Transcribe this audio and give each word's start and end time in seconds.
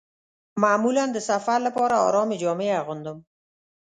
معمولاً 0.63 1.03
د 1.13 1.17
سفر 1.29 1.59
لپاره 1.67 1.95
ارامې 2.07 2.35
جامې 2.41 2.69
اغوندم. 2.81 3.17